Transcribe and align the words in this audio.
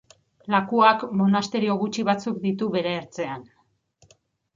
Lakuak, 0.51 1.03
monasterio 1.19 1.75
gutxi 1.81 2.05
batzuk 2.07 2.39
ditu 2.47 2.71
bere 2.77 2.95
ertzean. 3.03 3.45